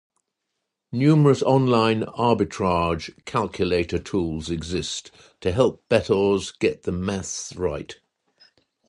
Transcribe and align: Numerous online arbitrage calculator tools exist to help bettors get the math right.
Numerous 0.91 1.43
online 1.43 2.01
arbitrage 2.17 3.11
calculator 3.25 3.99
tools 3.99 4.49
exist 4.49 5.11
to 5.41 5.51
help 5.51 5.83
bettors 5.89 6.49
get 6.51 6.81
the 6.81 6.91
math 6.91 7.55
right. 7.55 7.99